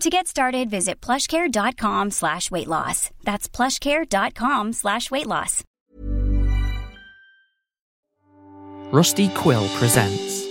[0.00, 3.10] To get started, visit plushcare.com slash weight loss.
[3.24, 5.64] That's plushcare.com slash weight loss.
[8.92, 10.46] Rusty Quill presents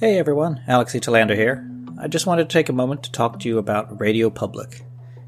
[0.00, 1.00] Hey everyone, Alex E.
[1.00, 1.68] Talander here.
[2.00, 4.82] I just wanted to take a moment to talk to you about Radio Public.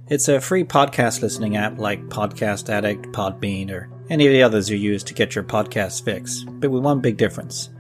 [0.06, 4.70] It's a free podcast listening app like Podcast Addict, Podbean, or any of the others
[4.70, 7.70] you use to get your podcast fix, but with one big difference.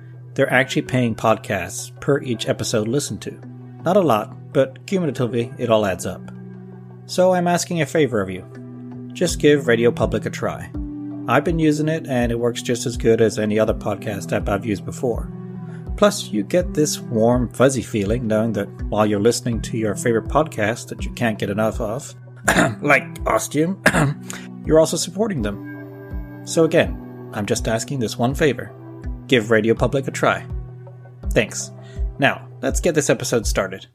[0.40, 3.38] They're actually paying podcasts per each episode listened to.
[3.84, 6.22] Not a lot, but cumulatively it all adds up.
[7.04, 9.10] So I'm asking a favor of you.
[9.12, 10.72] Just give Radio Public a try.
[11.28, 14.48] I've been using it and it works just as good as any other podcast app
[14.48, 15.30] I've used before.
[15.98, 20.28] Plus, you get this warm, fuzzy feeling knowing that while you're listening to your favorite
[20.28, 22.14] podcast that you can't get enough of,
[22.80, 23.78] like Ostium,
[24.64, 26.40] you're also supporting them.
[26.46, 28.74] So again, I'm just asking this one favor.
[29.30, 30.44] Give Radio Public a try.
[31.30, 31.70] Thanks.
[32.18, 33.86] Now, let's get this episode started.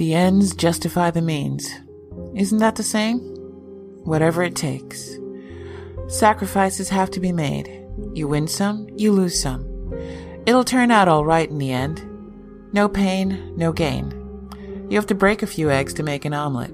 [0.00, 1.70] The ends justify the means.
[2.34, 3.18] Isn't that the saying?
[4.04, 5.18] Whatever it takes.
[6.08, 7.86] Sacrifices have to be made.
[8.14, 9.62] You win some, you lose some.
[10.46, 12.02] It'll turn out all right in the end.
[12.72, 14.10] No pain, no gain.
[14.88, 16.72] You have to break a few eggs to make an omelet.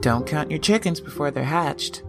[0.00, 2.04] Don't count your chickens before they're hatched.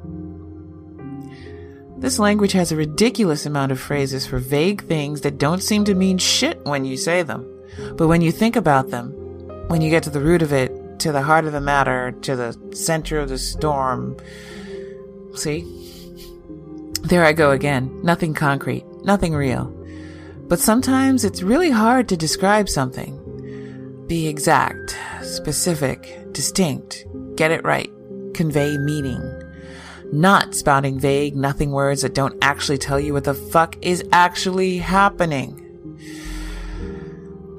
[1.97, 5.95] This language has a ridiculous amount of phrases for vague things that don't seem to
[5.95, 7.51] mean shit when you say them.
[7.95, 9.14] But when you think about them,
[9.67, 12.35] when you get to the root of it, to the heart of the matter, to
[12.35, 14.17] the center of the storm.
[15.35, 15.63] See?
[17.03, 18.01] There I go again.
[18.03, 19.65] Nothing concrete, nothing real.
[20.47, 24.05] But sometimes it's really hard to describe something.
[24.07, 27.05] Be exact, specific, distinct,
[27.35, 27.91] get it right,
[28.33, 29.21] convey meaning.
[30.11, 34.77] Not spouting vague, nothing words that don't actually tell you what the fuck is actually
[34.77, 35.61] happening.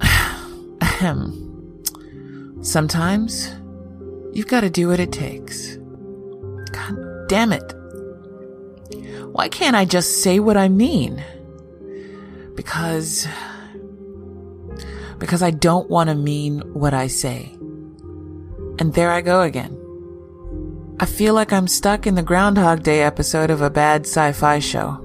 [0.80, 1.45] Ahem.
[2.66, 3.54] Sometimes
[4.32, 5.76] you've got to do what it takes.
[6.72, 7.72] God damn it.
[9.30, 11.22] Why can't I just say what I mean?
[12.56, 13.28] Because.
[15.20, 17.52] Because I don't want to mean what I say.
[18.80, 19.80] And there I go again.
[20.98, 24.58] I feel like I'm stuck in the Groundhog Day episode of a bad sci fi
[24.58, 24.98] show.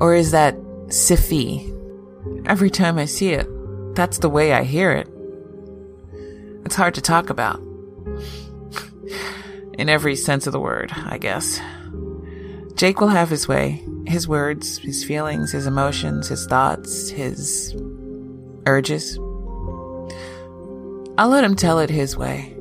[0.00, 0.56] Or is that
[0.88, 1.72] SyFy?
[2.44, 3.46] Every time I see it,
[3.94, 5.08] that's the way I hear it.
[6.66, 7.60] It's hard to talk about.
[9.78, 11.60] In every sense of the word, I guess.
[12.74, 13.84] Jake will have his way.
[14.04, 17.72] His words, his feelings, his emotions, his thoughts, his
[18.66, 19.16] urges.
[21.16, 22.55] I'll let him tell it his way.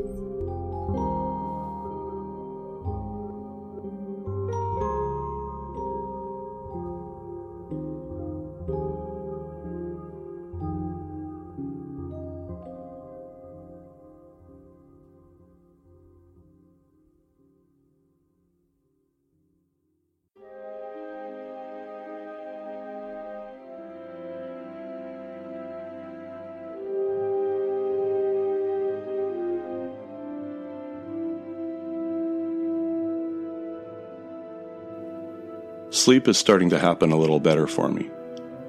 [36.06, 38.12] Sleep is starting to happen a little better for me.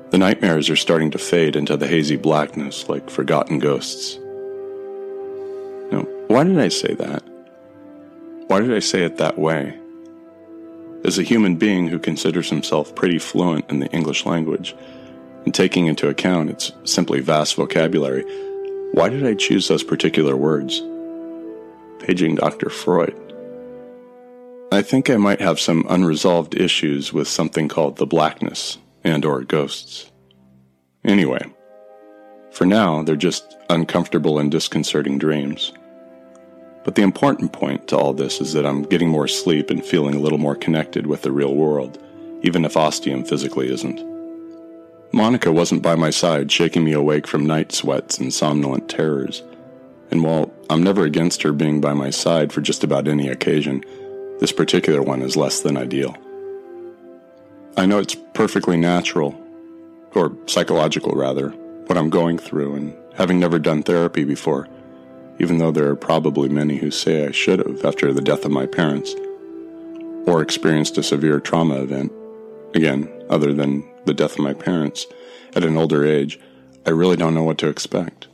[0.09, 4.19] The nightmares are starting to fade into the hazy blackness like forgotten ghosts.
[5.93, 7.23] Now, why did I say that?
[8.47, 9.79] Why did I say it that way?
[11.05, 14.75] As a human being who considers himself pretty fluent in the English language,
[15.45, 18.25] and taking into account its simply vast vocabulary,
[18.93, 20.81] why did I choose those particular words?
[21.99, 22.71] Paging Dr.
[22.71, 23.26] Freud.
[24.77, 29.41] I think I might have some unresolved issues with something called the blackness and or
[29.41, 30.13] ghosts.
[31.03, 31.41] Anyway,
[32.51, 35.73] for now, they're just uncomfortable and disconcerting dreams.
[36.85, 40.15] But the important point to all this is that I'm getting more sleep and feeling
[40.15, 41.99] a little more connected with the real world,
[42.43, 44.05] even if ostium physically isn't.
[45.11, 49.43] Monica wasn't by my side, shaking me awake from night sweats and somnolent terrors.
[50.11, 53.83] And while I'm never against her being by my side for just about any occasion,
[54.41, 56.17] this particular one is less than ideal.
[57.77, 59.39] I know it's perfectly natural,
[60.15, 61.51] or psychological rather,
[61.87, 64.69] what I'm going through, and having never done therapy before,
[65.39, 68.51] even though there are probably many who say I should have after the death of
[68.51, 69.15] my parents,
[70.27, 72.13] or experienced a severe trauma event,
[72.75, 75.07] again, other than the death of my parents,
[75.55, 76.39] at an older age,
[76.87, 78.29] I really don't know what to expect.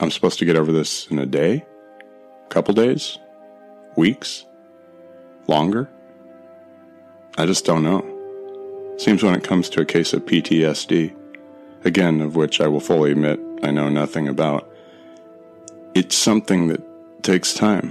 [0.00, 1.64] I'm supposed to get over this in a day?
[2.44, 3.18] A Couple days?
[3.98, 4.46] Weeks?
[5.48, 5.90] Longer?
[7.36, 8.04] I just don't know.
[8.96, 11.16] Seems when it comes to a case of PTSD,
[11.84, 14.70] again, of which I will fully admit I know nothing about,
[15.96, 16.80] it's something that
[17.24, 17.90] takes time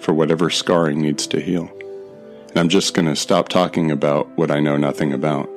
[0.00, 1.70] for whatever scarring needs to heal.
[2.48, 5.48] And I'm just going to stop talking about what I know nothing about.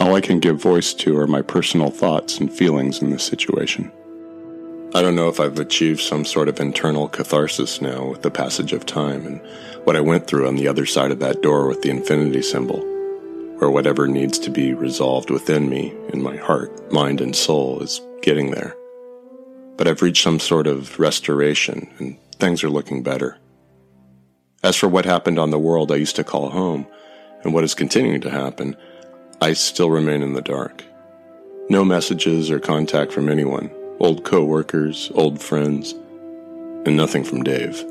[0.00, 3.90] All I can give voice to are my personal thoughts and feelings in this situation.
[4.94, 8.74] I don't know if I've achieved some sort of internal catharsis now with the passage
[8.74, 9.40] of time and
[9.84, 12.80] what I went through on the other side of that door with the infinity symbol,
[13.62, 18.02] or whatever needs to be resolved within me, in my heart, mind, and soul, is
[18.20, 18.76] getting there.
[19.78, 23.38] But I've reached some sort of restoration, and things are looking better.
[24.62, 26.86] As for what happened on the world I used to call home,
[27.42, 28.76] and what is continuing to happen,
[29.40, 30.84] I still remain in the dark.
[31.70, 33.70] No messages or contact from anyone
[34.02, 35.92] old co-workers, old friends,
[36.84, 37.84] and nothing from Dave.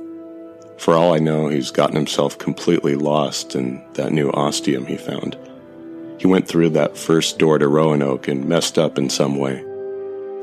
[0.78, 5.38] For all I know, he's gotten himself completely lost in that new ostium he found.
[6.19, 9.63] He went through that first door to Roanoke and messed up in some way.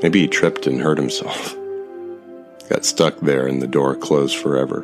[0.01, 1.55] Maybe he tripped and hurt himself.
[2.69, 4.83] Got stuck there and the door closed forever.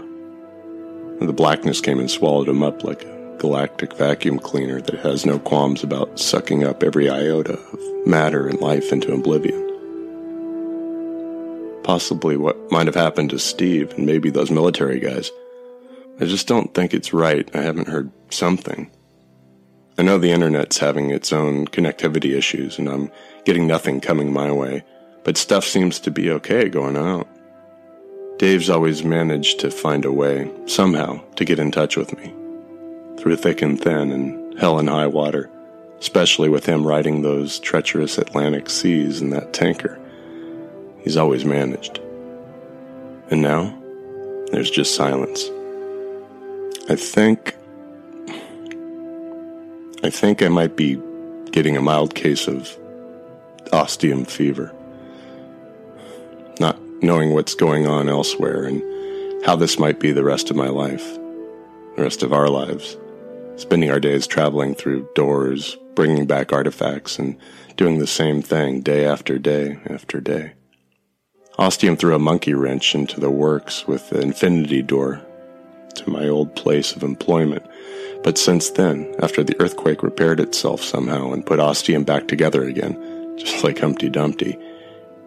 [1.20, 5.26] And the blackness came and swallowed him up like a galactic vacuum cleaner that has
[5.26, 9.65] no qualms about sucking up every iota of matter and life into oblivion
[11.86, 15.32] possibly what might have happened to Steve and maybe those military guys.
[16.20, 17.48] I just don't think it's right.
[17.56, 18.90] I haven't heard something.
[19.96, 23.12] I know the internet's having its own connectivity issues and I'm
[23.46, 24.84] getting nothing coming my way,
[25.24, 27.30] but stuff seems to be okay going out.
[28.40, 32.34] Dave's always managed to find a way, somehow, to get in touch with me.
[33.18, 35.52] Through thick and thin and hell and high water,
[36.00, 40.00] especially with him riding those treacherous Atlantic seas in that tanker.
[41.06, 42.00] He's always managed.
[43.30, 43.74] And now,
[44.52, 45.46] there's just silence.
[46.90, 47.56] I think.
[50.04, 51.00] I think I might be
[51.52, 52.76] getting a mild case of
[53.72, 54.74] ostium fever.
[56.60, 58.82] Not knowing what's going on elsewhere and
[59.46, 61.06] how this might be the rest of my life,
[61.96, 62.98] the rest of our lives.
[63.58, 67.38] Spending our days traveling through doors, bringing back artifacts, and
[67.78, 70.54] doing the same thing day after day after day.
[71.58, 75.22] Ostium threw a monkey wrench into the works with the infinity door
[75.94, 77.66] to my old place of employment.
[78.24, 83.38] But since then, after the earthquake repaired itself somehow and put Ostium back together again,
[83.38, 84.58] just like Humpty Dumpty,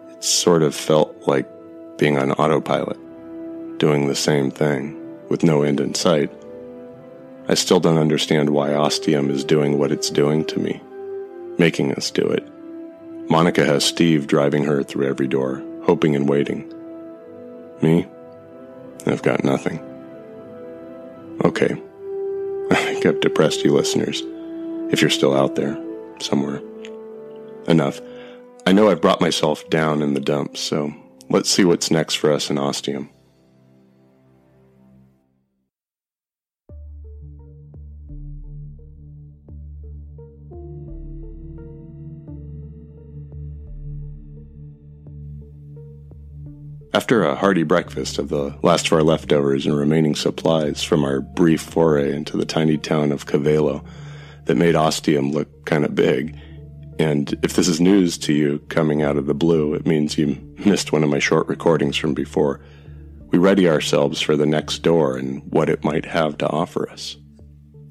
[0.09, 1.49] it sort of felt like
[1.97, 2.97] being on autopilot,
[3.79, 4.95] doing the same thing
[5.29, 6.31] with no end in sight.
[7.47, 10.79] I still don't understand why Ostium is doing what it's doing to me,
[11.57, 12.47] making us do it.
[13.31, 16.73] Monica has Steve driving her through every door, hoping and waiting.
[17.81, 18.07] Me?
[19.05, 19.79] I've got nothing.
[21.43, 21.71] Okay.
[22.71, 24.21] I think I've depressed you listeners,
[24.91, 25.77] if you're still out there,
[26.19, 26.61] somewhere.
[27.67, 28.01] Enough.
[28.65, 30.93] I know I've brought myself down in the dumps, so
[31.29, 33.09] let's see what's next for us in Ostium.
[46.91, 51.21] After a hearty breakfast of the last of our leftovers and remaining supplies from our
[51.21, 53.85] brief foray into the tiny town of Cavelo
[54.45, 56.35] that made Ostium look kind of big,
[56.99, 60.35] and if this is news to you coming out of the blue, it means you
[60.65, 62.59] missed one of my short recordings from before.
[63.27, 67.15] We ready ourselves for the next door and what it might have to offer us.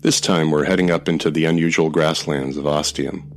[0.01, 3.31] This time we're heading up into the unusual grasslands of Ostium.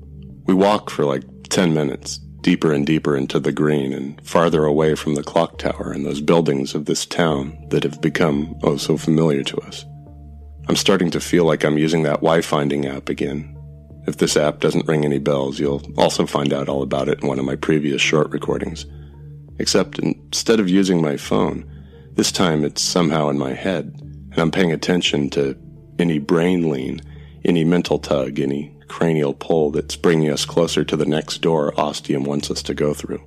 [0.46, 4.96] We walk for like 10 minutes, deeper and deeper into the green and farther away
[4.96, 8.98] from the clock tower and those buildings of this town that have become oh so
[8.98, 9.86] familiar to us.
[10.68, 13.58] I'm starting to feel like I'm using that Y-finding app again.
[14.08, 17.28] If this app doesn't ring any bells, you'll also find out all about it in
[17.28, 18.86] one of my previous short recordings.
[19.60, 21.70] Except instead of using my phone,
[22.14, 23.94] this time it's somehow in my head,
[24.32, 25.56] and I'm paying attention to
[26.00, 27.02] any brain lean,
[27.46, 32.26] any mental tug, any cranial pull that's bringing us closer to the next door Ostium
[32.26, 33.26] wants us to go through.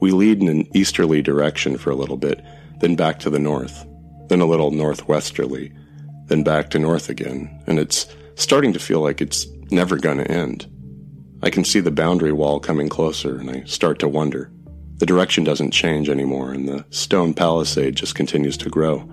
[0.00, 2.44] We lead in an easterly direction for a little bit,
[2.80, 3.86] then back to the north,
[4.28, 5.72] then a little northwesterly,
[6.26, 10.30] then back to north again, and it's starting to feel like it's never going to
[10.30, 10.66] end.
[11.42, 14.52] I can see the boundary wall coming closer, and I start to wonder.
[14.98, 19.10] The direction doesn't change anymore, and the stone palisade just continues to grow.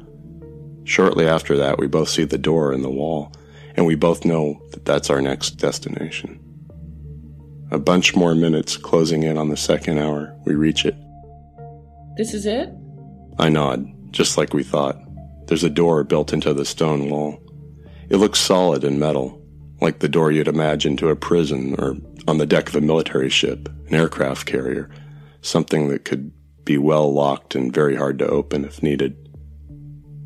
[0.84, 3.32] Shortly after that, we both see the door in the wall,
[3.76, 6.40] and we both know that that's our next destination.
[7.72, 10.96] A bunch more minutes closing in on the second hour, we reach it.
[12.18, 12.70] This is it?
[13.40, 14.98] I nod, just like we thought.
[15.48, 17.42] There's a door built into the stone wall.
[18.10, 19.42] It looks solid and metal,
[19.80, 21.96] like the door you'd imagine to a prison or
[22.28, 24.90] on the deck of a military ship, an aircraft carrier,
[25.42, 26.32] something that could
[26.66, 29.18] be well locked and very hard to open if needed.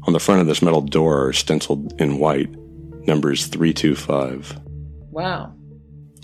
[0.08, 2.54] On the front of this metal door are stenciled in white
[3.08, 4.60] numbers 325.
[5.12, 5.54] Wow.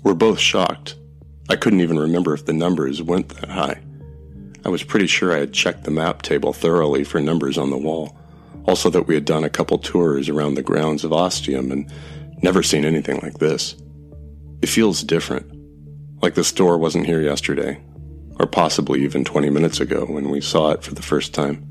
[0.03, 0.95] We're both shocked.
[1.49, 3.81] I couldn't even remember if the numbers went that high.
[4.63, 7.77] I was pretty sure I had checked the map table thoroughly for numbers on the
[7.77, 8.17] wall.
[8.67, 11.91] Also, that we had done a couple tours around the grounds of Ostium and
[12.43, 13.75] never seen anything like this.
[14.61, 15.51] It feels different.
[16.21, 17.81] Like the store wasn't here yesterday,
[18.39, 21.67] or possibly even 20 minutes ago when we saw it for the first time.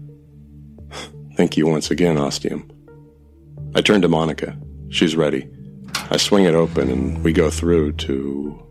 [1.36, 2.68] Thank you once again, Ostium.
[3.76, 4.58] I turned to Monica.
[4.90, 5.48] She's ready.
[6.10, 8.66] I swing it open and we go through to.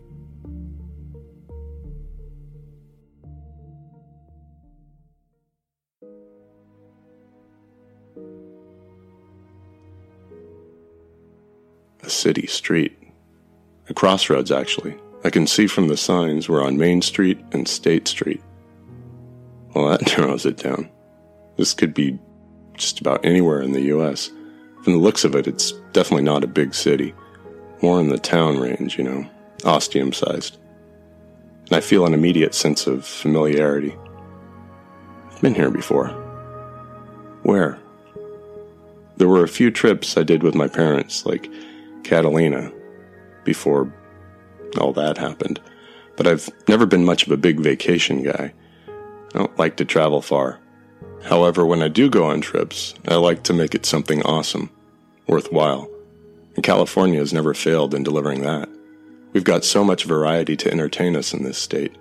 [12.04, 12.98] A city street.
[13.88, 14.98] A crossroads, actually.
[15.24, 18.42] I can see from the signs we're on Main Street and State Street.
[19.74, 20.90] Well, that narrows it down.
[21.56, 22.20] This could be
[22.74, 24.32] just about anywhere in the U.S.
[24.84, 27.14] From the looks of it, it's definitely not a big city.
[27.82, 29.30] More in the town range, you know,
[29.66, 30.58] ostium sized.
[31.68, 33.96] And I feel an immediate sense of familiarity.
[35.32, 36.08] I've been here before.
[37.44, 37.80] Where?
[39.18, 41.50] There were a few trips I did with my parents, like
[42.04, 42.72] Catalina,
[43.44, 43.94] before
[44.80, 45.60] all that happened.
[46.16, 48.54] But I've never been much of a big vacation guy.
[48.88, 50.60] I don't like to travel far.
[51.24, 54.70] However, when I do go on trips, I like to make it something awesome,
[55.28, 55.90] worthwhile.
[56.56, 58.70] And California has never failed in delivering that.
[59.34, 61.96] We've got so much variety to entertain us in this state.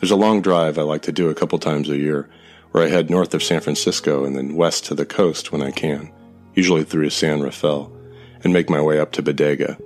[0.00, 2.28] There's a long drive I like to do a couple times a year,
[2.70, 5.70] where I head north of San Francisco and then west to the coast when I
[5.70, 6.10] can,
[6.54, 7.92] usually through San Rafael,
[8.42, 9.78] and make my way up to Bodega.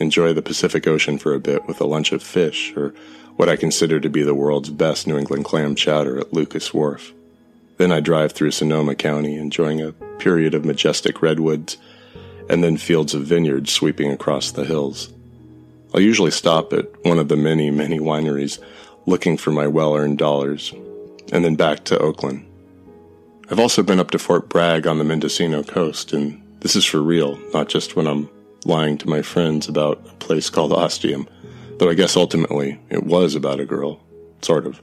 [0.00, 2.94] Enjoy the Pacific Ocean for a bit with a lunch of fish, or
[3.36, 7.12] what I consider to be the world's best New England clam chowder at Lucas Wharf.
[7.76, 11.76] Then I drive through Sonoma County, enjoying a period of majestic redwoods
[12.48, 15.12] and then fields of vineyards sweeping across the hills.
[15.94, 18.58] I'll usually stop at one of the many, many wineries
[19.06, 20.72] looking for my well earned dollars,
[21.32, 22.46] and then back to Oakland.
[23.50, 27.02] I've also been up to Fort Bragg on the Mendocino coast, and this is for
[27.02, 28.28] real, not just when I'm
[28.64, 31.28] lying to my friends about a place called Ostium,
[31.78, 34.00] though I guess ultimately it was about a girl,
[34.42, 34.80] sort of.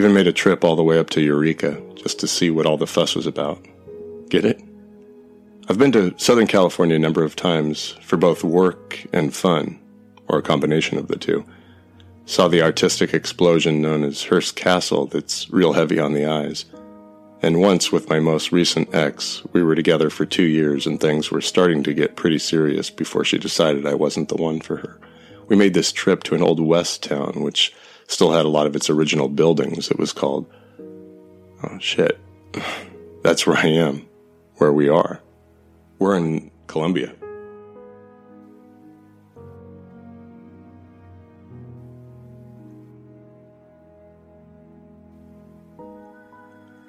[0.00, 2.78] Even made a trip all the way up to Eureka just to see what all
[2.78, 3.62] the fuss was about.
[4.30, 4.58] Get it?
[5.68, 9.78] I've been to Southern California a number of times for both work and fun,
[10.26, 11.44] or a combination of the two.
[12.24, 16.64] Saw the artistic explosion known as Hearst Castle that's real heavy on the eyes.
[17.42, 21.30] And once with my most recent ex, we were together for two years and things
[21.30, 24.98] were starting to get pretty serious before she decided I wasn't the one for her.
[25.50, 27.74] We made this trip to an old west town, which
[28.06, 29.90] still had a lot of its original buildings.
[29.90, 30.46] It was called.
[31.64, 32.20] Oh, shit.
[33.22, 34.06] That's where I am.
[34.58, 35.20] Where we are.
[35.98, 37.12] We're in Columbia.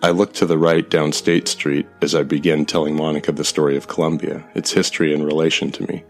[0.03, 3.75] I look to the right down State Street as I begin telling Monica the story
[3.75, 6.03] of Columbia, its history in relation to me.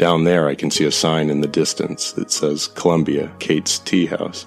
[0.00, 4.06] Down there, I can see a sign in the distance that says Columbia, Kate's Tea
[4.06, 4.46] House.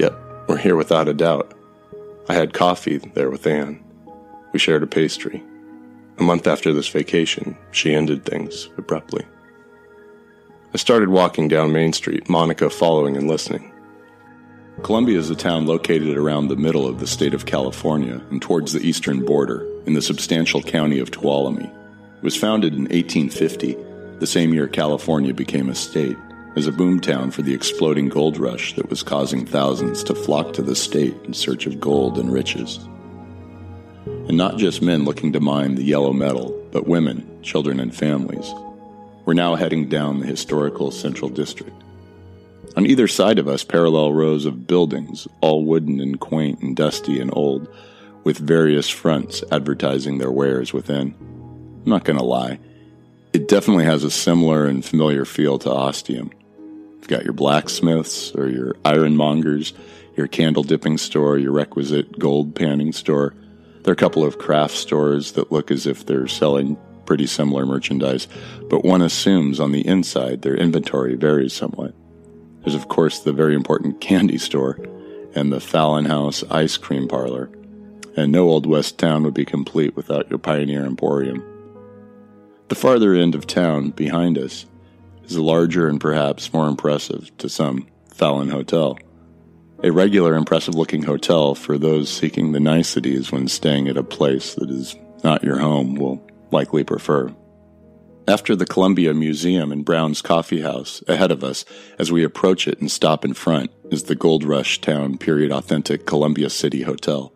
[0.00, 1.54] Yep, we're here without a doubt.
[2.28, 3.80] I had coffee there with Anne.
[4.52, 5.44] We shared a pastry.
[6.18, 9.24] A month after this vacation, she ended things abruptly.
[10.74, 13.72] I started walking down Main Street, Monica following and listening.
[14.82, 18.72] Columbia is a town located around the middle of the state of California and towards
[18.72, 21.72] the eastern border in the substantial county of Tuolumne.
[22.16, 23.76] It was founded in 1850,
[24.24, 26.16] the same year California became a state,
[26.56, 30.62] as a boomtown for the exploding gold rush that was causing thousands to flock to
[30.62, 32.78] the state in search of gold and riches.
[34.06, 38.50] And not just men looking to mine the yellow metal, but women, children, and families.
[39.26, 41.76] We're now heading down the historical Central District.
[42.78, 47.20] On either side of us, parallel rows of buildings, all wooden and quaint and dusty
[47.20, 47.68] and old,
[48.24, 51.14] with various fronts advertising their wares within.
[51.84, 52.58] I'm not going to lie,
[53.34, 56.30] it definitely has a similar and familiar feel to Ostium.
[56.58, 59.72] You've got your blacksmiths or your ironmongers,
[60.16, 63.34] your candle dipping store, your requisite gold panning store.
[63.82, 67.66] There are a couple of craft stores that look as if they're selling pretty similar
[67.66, 68.28] merchandise,
[68.70, 71.92] but one assumes on the inside their inventory varies somewhat.
[72.62, 74.78] There's, of course, the very important candy store
[75.34, 77.50] and the Fallon House ice cream parlor.
[78.16, 81.44] And no Old West town would be complete without your Pioneer Emporium.
[82.74, 84.66] The farther end of town, behind us,
[85.22, 88.98] is a larger and perhaps more impressive, to some, Fallon Hotel.
[89.84, 94.54] A regular, impressive looking hotel for those seeking the niceties when staying at a place
[94.54, 97.32] that is not your home will likely prefer.
[98.26, 101.64] After the Columbia Museum and Brown's Coffee House, ahead of us,
[102.00, 106.06] as we approach it and stop in front, is the Gold Rush Town period authentic
[106.06, 107.33] Columbia City Hotel.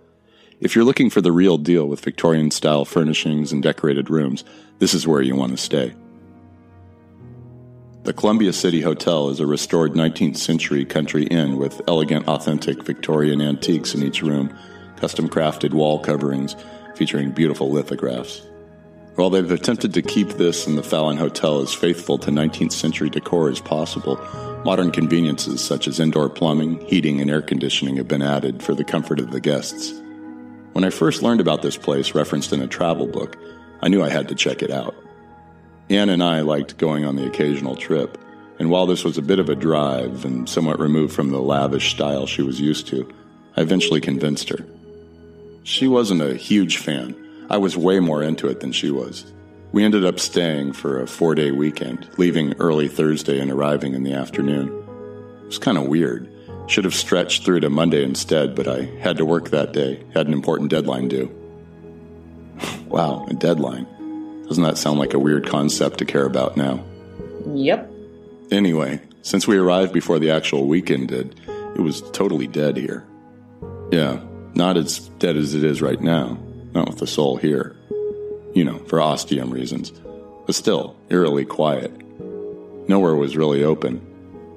[0.61, 4.43] If you're looking for the real deal with Victorian style furnishings and decorated rooms,
[4.81, 5.95] this is where you want to stay.
[8.03, 13.41] The Columbia City Hotel is a restored 19th century country inn with elegant, authentic Victorian
[13.41, 14.53] antiques in each room,
[14.97, 16.57] custom crafted wall coverings
[16.97, 18.43] featuring beautiful lithographs.
[19.15, 23.11] While they've attempted to keep this and the Fallon Hotel as faithful to 19th century
[23.11, 24.17] decor as possible,
[24.65, 28.85] modern conveniences such as indoor plumbing, heating, and air conditioning have been added for the
[28.85, 29.93] comfort of the guests.
[30.73, 33.37] When I first learned about this place referenced in a travel book,
[33.83, 34.95] I knew I had to check it out.
[35.91, 38.19] Anne and I liked going on the occasional trip,
[38.59, 41.91] and while this was a bit of a drive and somewhat removed from the lavish
[41.91, 43.11] style she was used to,
[43.57, 44.65] I eventually convinced her.
[45.63, 47.15] She wasn't a huge fan
[47.51, 49.25] I was way more into it than she was.
[49.73, 54.03] We ended up staying for a four day weekend, leaving early Thursday and arriving in
[54.03, 54.69] the afternoon.
[55.43, 56.31] It was kind of weird.
[56.69, 60.27] Should have stretched through to Monday instead, but I had to work that day, had
[60.27, 61.31] an important deadline due.
[62.87, 63.87] wow, a deadline.
[64.47, 66.85] Doesn't that sound like a weird concept to care about now?
[67.47, 67.91] Yep.
[68.51, 71.41] Anyway, since we arrived before the actual weekend did,
[71.75, 73.07] it was totally dead here.
[73.91, 74.21] Yeah,
[74.55, 76.39] not as dead as it is right now
[76.79, 77.77] not with the soul here.
[78.55, 79.93] You know, for ostium reasons.
[80.47, 81.93] But still, eerily quiet.
[82.89, 84.05] Nowhere was really open.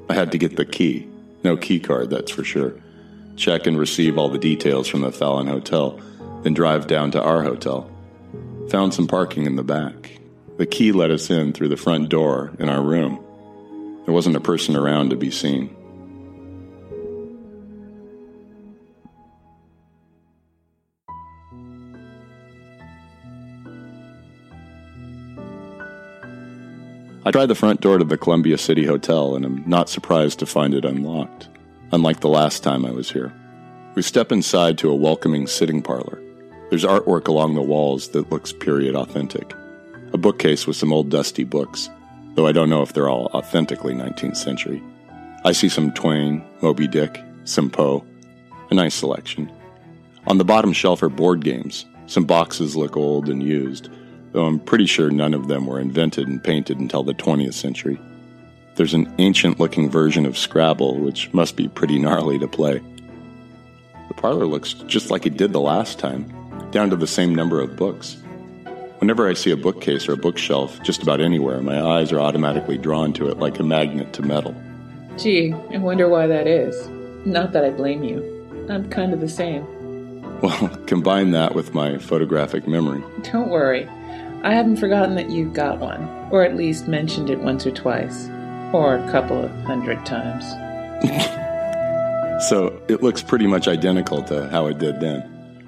[0.10, 1.08] I had to get the key.
[1.44, 2.74] No key card, that's for sure.
[3.36, 6.00] Check and receive all the details from the Fallon Hotel,
[6.44, 7.90] then drive down to our hotel.
[8.70, 10.20] Found some parking in the back.
[10.58, 13.24] The key let us in through the front door in our room.
[14.06, 15.76] There wasn't a person around to be seen.
[27.24, 30.48] I try the front door to the Columbia City Hotel and am not surprised to
[30.48, 31.50] find it unlocked,
[31.92, 33.32] unlike the last time I was here.
[33.94, 36.20] We step inside to a welcoming sitting parlor.
[36.72, 39.54] There's artwork along the walls that looks period authentic.
[40.14, 41.92] A bookcase with some old dusty books,
[42.34, 44.82] though I don't know if they're all authentically 19th century.
[45.44, 48.04] I see some Twain, Moby Dick, some Poe.
[48.72, 49.52] A nice selection.
[50.26, 51.86] On the bottom shelf are board games.
[52.08, 53.90] Some boxes look old and used,
[54.32, 58.00] though I'm pretty sure none of them were invented and painted until the 20th century.
[58.76, 62.82] There's an ancient looking version of Scrabble, which must be pretty gnarly to play.
[64.08, 66.34] The parlor looks just like it did the last time,
[66.72, 68.18] down to the same number of books.
[69.00, 72.78] Whenever I see a bookcase or a bookshelf just about anywhere, my eyes are automatically
[72.78, 74.56] drawn to it like a magnet to metal.
[75.18, 76.88] Gee, I wonder why that is.
[77.26, 78.68] Not that I blame you.
[78.70, 79.66] I'm kind of the same.
[80.42, 83.04] Well, combine that with my photographic memory.
[83.24, 83.88] Don't worry.
[84.44, 88.28] I haven't forgotten that you've got one, or at least mentioned it once or twice,
[88.74, 90.46] or a couple of hundred times.
[92.42, 95.24] So it looks pretty much identical to how it did then.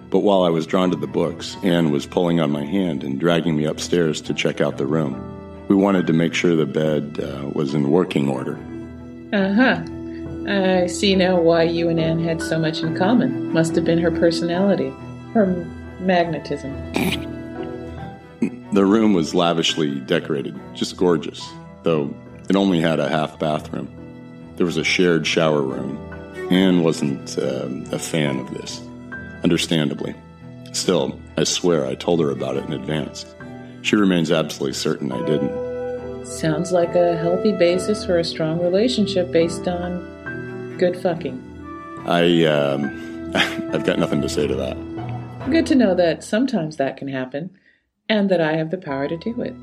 [0.09, 3.19] But while I was drawn to the books, Anne was pulling on my hand and
[3.19, 5.13] dragging me upstairs to check out the room.
[5.67, 8.57] We wanted to make sure the bed uh, was in working order.
[9.31, 9.83] Uh huh.
[10.51, 13.53] I see now why you and Anne had so much in common.
[13.53, 14.91] Must have been her personality,
[15.33, 15.45] her
[15.99, 16.73] magnetism.
[18.73, 21.47] The room was lavishly decorated, just gorgeous,
[21.83, 22.13] though
[22.49, 23.87] it only had a half bathroom.
[24.55, 25.97] There was a shared shower room.
[26.51, 28.81] Anne wasn't uh, a fan of this
[29.43, 30.15] understandably.
[30.71, 33.25] Still, I swear I told her about it in advance.
[33.81, 36.25] She remains absolutely certain I didn't.
[36.25, 41.41] Sounds like a healthy basis for a strong relationship based on good fucking.
[42.07, 43.31] I, um,
[43.73, 45.51] I've got nothing to say to that.
[45.51, 47.49] Good to know that sometimes that can happen,
[48.09, 49.55] and that I have the power to do it.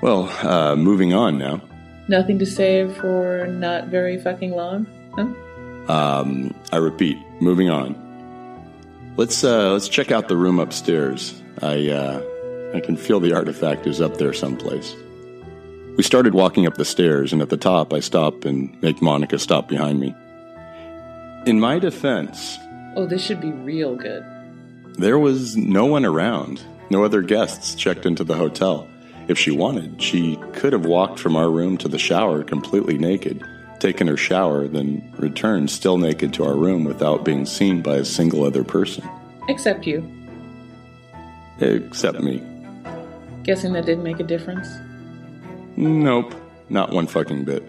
[0.00, 1.60] Well, uh, moving on now.
[2.08, 5.92] Nothing to say for not very fucking long, huh?
[5.92, 7.94] Um, I repeat, moving on.
[9.16, 11.40] Let's uh, let's check out the room upstairs.
[11.60, 12.22] I uh,
[12.74, 14.94] I can feel the artifact is up there someplace.
[15.96, 19.38] We started walking up the stairs, and at the top, I stop and make Monica
[19.38, 20.14] stop behind me.
[21.46, 22.58] In my defense,
[22.96, 24.24] Oh, this should be real good.
[24.98, 26.62] there was no one around.
[26.92, 28.86] No other guests checked into the hotel.
[29.26, 33.42] If she wanted, she could have walked from our room to the shower completely naked,
[33.78, 38.04] taken her shower, then returned still naked to our room without being seen by a
[38.04, 39.08] single other person.
[39.48, 40.06] Except you.
[41.60, 42.42] Except me.
[43.42, 44.68] Guessing that didn't make a difference?
[45.76, 46.34] Nope,
[46.68, 47.64] not one fucking bit.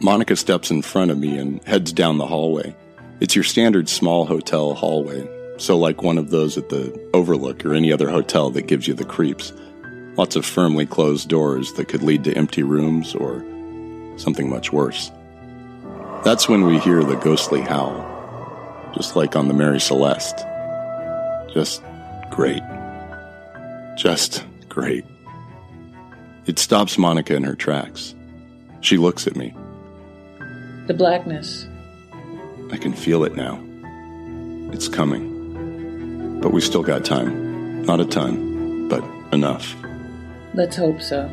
[0.00, 2.74] Monica steps in front of me and heads down the hallway.
[3.20, 5.28] It's your standard small hotel hallway,
[5.58, 8.94] so like one of those at the Overlook or any other hotel that gives you
[8.94, 9.52] the creeps.
[10.16, 13.44] Lots of firmly closed doors that could lead to empty rooms or
[14.16, 15.10] something much worse.
[16.24, 20.38] That's when we hear the ghostly howl, just like on the Mary Celeste.
[21.52, 21.82] Just
[22.30, 22.62] great.
[23.96, 25.04] Just great.
[26.46, 28.14] It stops Monica in her tracks.
[28.80, 29.54] She looks at me.
[30.86, 31.66] The blackness.
[32.72, 33.62] I can feel it now.
[34.72, 35.27] It's coming.
[36.40, 37.82] But we still got time.
[37.84, 39.74] Not a ton, but enough.
[40.54, 41.28] Let's hope so.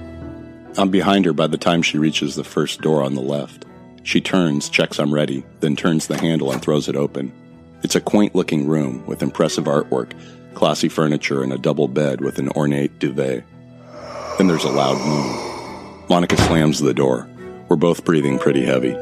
[0.78, 3.65] I'm behind her by the time she reaches the first door on the left.
[4.04, 7.32] She turns, checks I'm ready, then turns the handle and throws it open.
[7.82, 10.12] It's a quaint looking room with impressive artwork,
[10.54, 13.44] classy furniture, and a double bed with an ornate duvet.
[14.38, 16.06] Then there's a loud moan.
[16.10, 17.28] Monica slams the door.
[17.70, 18.96] We're both breathing pretty heavy.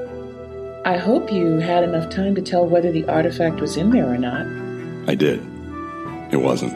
[0.86, 4.18] I hope you had enough time to tell whether the artifact was in there or
[4.18, 4.46] not.
[5.10, 5.42] I did.
[6.34, 6.74] It wasn't.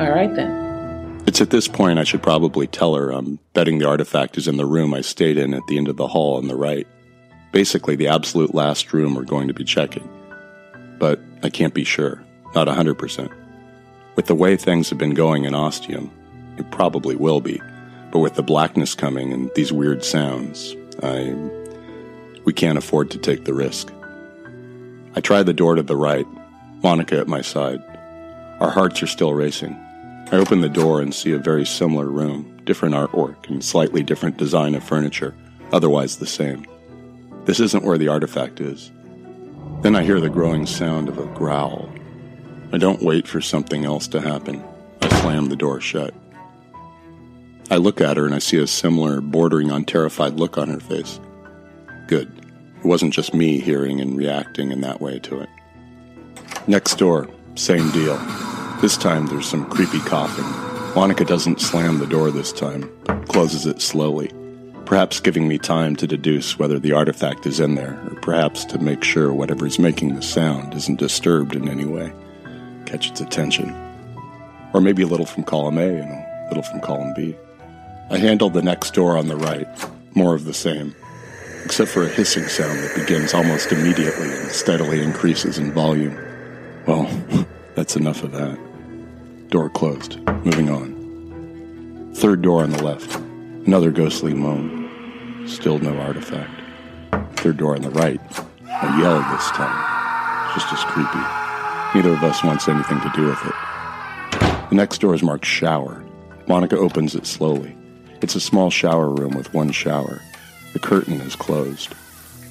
[0.00, 1.22] All right then.
[1.26, 4.56] It's at this point I should probably tell her I'm betting the artifact is in
[4.56, 6.86] the room I stayed in at the end of the hall on the right.
[7.52, 10.08] Basically, the absolute last room we're going to be checking.
[10.98, 12.24] But I can't be sure.
[12.54, 13.30] Not a 100%.
[14.14, 16.10] With the way things have been going in Ostium,
[16.56, 17.60] it probably will be.
[18.12, 21.34] But with the blackness coming and these weird sounds, I.
[22.46, 23.92] We can't afford to take the risk.
[25.14, 26.26] I try the door to the right,
[26.82, 27.82] Monica at my side.
[28.60, 29.74] Our hearts are still racing.
[30.32, 34.38] I open the door and see a very similar room, different artwork and slightly different
[34.38, 35.34] design of furniture,
[35.72, 36.66] otherwise the same.
[37.44, 38.90] This isn't where the artifact is.
[39.82, 41.88] Then I hear the growing sound of a growl.
[42.72, 44.64] I don't wait for something else to happen.
[45.02, 46.14] I slam the door shut.
[47.70, 50.80] I look at her and I see a similar, bordering on terrified look on her
[50.80, 51.20] face.
[52.06, 52.32] Good.
[52.78, 55.48] It wasn't just me hearing and reacting in that way to it.
[56.66, 58.16] Next door, same deal.
[58.80, 60.44] This time there's some creepy coughing.
[60.94, 64.30] Monica doesn't slam the door this time, but closes it slowly,
[64.84, 68.78] perhaps giving me time to deduce whether the artifact is in there, or perhaps to
[68.78, 72.12] make sure whatever's making the sound isn't disturbed in any way,
[72.86, 73.74] catch its attention.
[74.72, 77.34] Or maybe a little from column A and a little from column B.
[78.10, 79.68] I handle the next door on the right,
[80.14, 80.94] more of the same.
[81.66, 86.16] except for a hissing sound that begins almost immediately and steadily increases in volume.
[86.86, 87.10] Well,
[87.74, 88.56] that's enough of that.
[89.50, 90.20] Door closed.
[90.44, 92.12] Moving on.
[92.14, 93.16] Third door on the left.
[93.66, 95.44] Another ghostly moan.
[95.48, 96.62] Still no artifact.
[97.40, 98.20] Third door on the right.
[98.62, 100.54] A yell this time.
[100.54, 101.18] Just as creepy.
[101.94, 103.54] Neither of us wants anything to do with it.
[104.70, 106.04] The next door is marked shower.
[106.46, 107.76] Monica opens it slowly.
[108.22, 110.22] It's a small shower room with one shower.
[110.72, 111.94] The curtain is closed.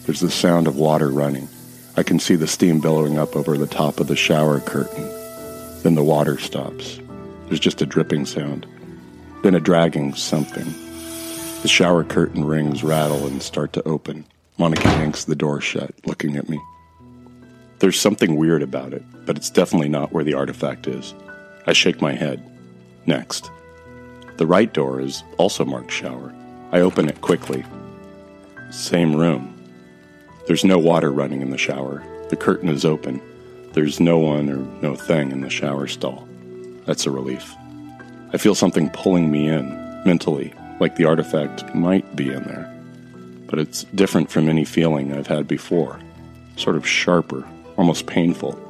[0.05, 1.47] There's the sound of water running.
[1.97, 5.03] I can see the steam billowing up over the top of the shower curtain.
[5.81, 6.99] Then the water stops.
[7.47, 8.65] There's just a dripping sound.
[9.43, 10.65] Then a dragging something.
[11.61, 14.25] The shower curtain rings rattle and start to open.
[14.57, 16.59] Monica yanks the door shut, looking at me.
[17.79, 21.13] There's something weird about it, but it's definitely not where the artifact is.
[21.65, 22.43] I shake my head.
[23.05, 23.49] Next.
[24.35, 26.33] The right door is also marked shower.
[26.71, 27.63] I open it quickly.
[28.69, 29.54] Same room.
[30.47, 32.03] There's no water running in the shower.
[32.29, 33.19] The curtain is open.
[33.73, 36.27] There's no one or no thing in the shower stall.
[36.85, 37.55] That's a relief.
[38.31, 39.67] I feel something pulling me in,
[40.05, 42.71] mentally, like the artifact might be in there.
[43.47, 45.99] But it's different from any feeling I've had before.
[46.57, 47.43] Sort of sharper,
[47.75, 48.61] almost painful.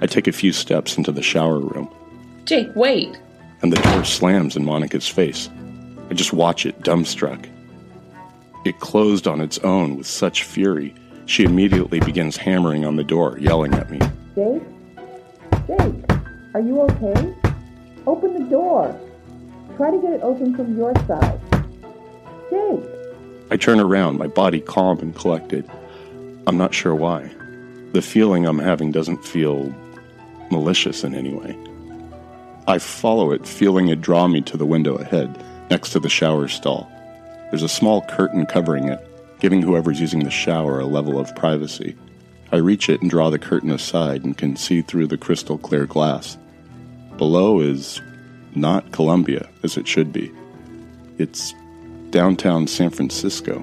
[0.00, 1.92] I take a few steps into the shower room.
[2.46, 3.20] Jake, wait!
[3.60, 5.50] And the door slams in Monica's face.
[6.10, 7.46] I just watch it, dumbstruck.
[8.64, 10.94] It closed on its own with such fury
[11.28, 13.98] she immediately begins hammering on the door, yelling at me.
[14.34, 14.62] Jake?
[15.66, 16.10] Jake,
[16.54, 17.34] are you okay?
[18.06, 18.98] Open the door.
[19.76, 21.38] Try to get it open from your side.
[22.50, 22.80] Jake!
[23.50, 25.70] I turn around, my body calm and collected.
[26.46, 27.30] I'm not sure why.
[27.92, 29.74] The feeling I'm having doesn't feel
[30.50, 31.56] malicious in any way.
[32.66, 36.48] I follow it, feeling it draw me to the window ahead, next to the shower
[36.48, 36.90] stall.
[37.50, 39.06] There's a small curtain covering it,
[39.40, 41.96] giving whoever's using the shower a level of privacy.
[42.50, 45.86] I reach it and draw the curtain aside and can see through the crystal clear
[45.86, 46.38] glass.
[47.16, 48.00] Below is
[48.54, 50.32] not Columbia, as it should be.
[51.18, 51.54] It's
[52.10, 53.58] downtown San Francisco.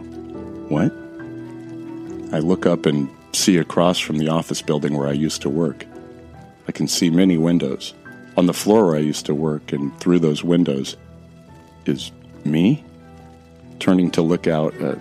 [0.69, 0.91] What?
[2.33, 5.85] I look up and see across from the office building where I used to work.
[6.67, 7.93] I can see many windows.
[8.37, 10.97] On the floor where I used to work and through those windows
[11.85, 12.11] is
[12.43, 12.83] me?
[13.79, 14.97] Turning to look out at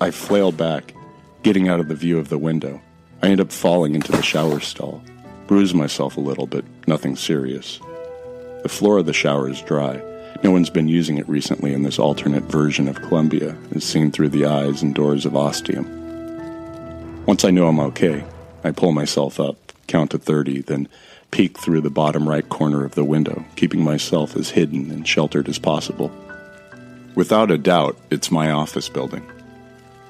[0.00, 0.94] I flail back,
[1.42, 2.80] getting out of the view of the window.
[3.20, 5.02] I end up falling into the shower stall,
[5.48, 7.80] bruise myself a little, but nothing serious.
[8.62, 10.00] The floor of the shower is dry.
[10.44, 14.28] No one's been using it recently in this alternate version of Columbia, as seen through
[14.28, 15.84] the eyes and doors of Ostium.
[17.26, 18.24] Once I know I'm okay,
[18.62, 19.56] I pull myself up,
[19.88, 20.86] count to 30, then
[21.32, 25.48] peek through the bottom right corner of the window, keeping myself as hidden and sheltered
[25.48, 26.12] as possible.
[27.16, 29.28] Without a doubt, it's my office building.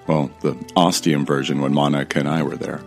[0.09, 2.83] Well, the Ostium version when Monica and I were there.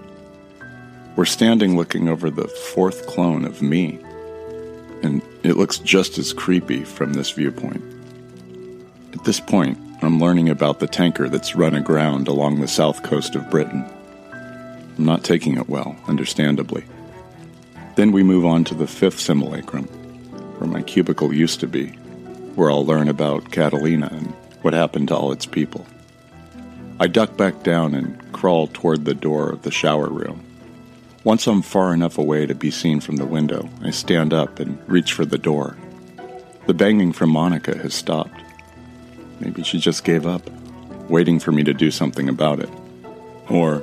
[1.15, 3.99] We're standing looking over the fourth clone of me,
[5.03, 7.83] and it looks just as creepy from this viewpoint.
[9.13, 13.35] At this point, I'm learning about the tanker that's run aground along the south coast
[13.35, 13.85] of Britain.
[14.97, 16.85] I'm not taking it well, understandably.
[17.97, 19.85] Then we move on to the fifth simulacrum,
[20.57, 21.89] where my cubicle used to be,
[22.55, 25.85] where I'll learn about Catalina and what happened to all its people.
[27.01, 30.45] I duck back down and crawl toward the door of the shower room.
[31.23, 34.77] Once I'm far enough away to be seen from the window, I stand up and
[34.87, 35.75] reach for the door.
[36.67, 38.39] The banging from Monica has stopped.
[39.39, 40.47] Maybe she just gave up,
[41.09, 42.69] waiting for me to do something about it.
[43.49, 43.81] Or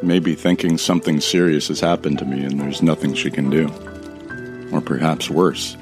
[0.00, 3.66] maybe thinking something serious has happened to me and there's nothing she can do.
[4.72, 5.76] Or perhaps worse,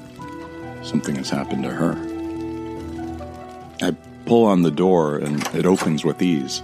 [0.83, 1.92] something has happened to her.
[3.87, 6.62] I pull on the door and it opens with ease.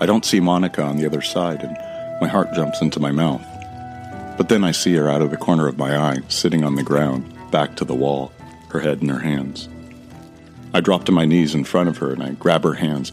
[0.00, 1.76] I don't see Monica on the other side, and
[2.20, 3.44] my heart jumps into my mouth.
[4.36, 6.82] But then I see her out of the corner of my eye, sitting on the
[6.82, 8.32] ground, back to the wall,
[8.68, 9.68] her head in her hands.
[10.74, 13.12] I drop to my knees in front of her and I grab her hands,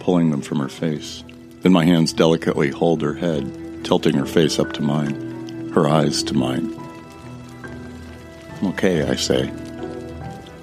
[0.00, 1.22] pulling them from her face.
[1.62, 6.24] Then my hands delicately hold her head, tilting her face up to mine, her eyes
[6.24, 6.74] to mine.
[8.58, 9.52] I'm okay, I say.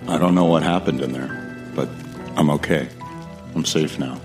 [0.08, 1.88] I don't know what happened in there, but
[2.36, 2.90] I'm okay.
[3.56, 4.20] I'm safe now.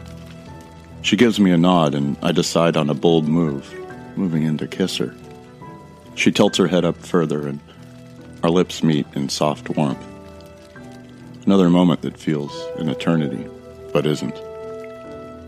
[1.07, 3.73] She gives me a nod, and I decide on a bold move,
[4.17, 5.15] moving in to kiss her.
[6.17, 7.61] She tilts her head up further, and
[8.43, 10.05] our lips meet in soft warmth.
[11.45, 13.49] Another moment that feels an eternity,
[13.93, 14.35] but isn't.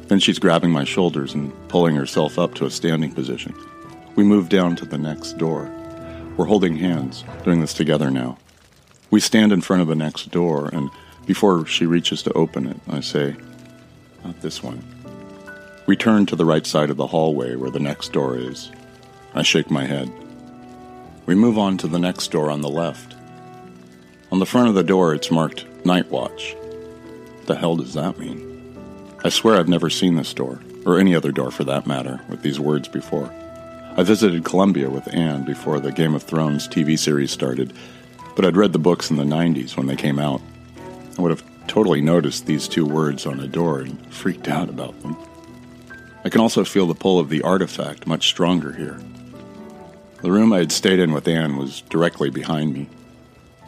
[0.07, 3.53] Then she's grabbing my shoulders and pulling herself up to a standing position.
[4.15, 5.69] We move down to the next door.
[6.37, 8.39] We're holding hands, doing this together now.
[9.11, 10.89] We stand in front of the next door, and
[11.27, 13.35] before she reaches to open it, I say,
[14.23, 14.98] Not this one.
[15.89, 18.71] We turn to the right side of the hallway where the next door is.
[19.33, 20.13] I shake my head.
[21.25, 23.17] We move on to the next door on the left.
[24.31, 26.55] On the front of the door, it's marked Night Watch.
[27.47, 28.77] The hell does that mean?
[29.25, 32.43] I swear I've never seen this door, or any other door for that matter, with
[32.43, 33.33] these words before.
[33.97, 37.73] I visited Columbia with Anne before the Game of Thrones TV series started,
[38.37, 40.43] but I'd read the books in the 90s when they came out.
[41.17, 45.01] I would have totally noticed these two words on a door and freaked out about
[45.01, 45.17] them.
[46.29, 49.01] I can also feel the pull of the artifact much stronger here.
[50.21, 52.87] The room I had stayed in with Anne was directly behind me.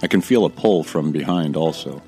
[0.03, 2.03] I can feel a pull from behind also,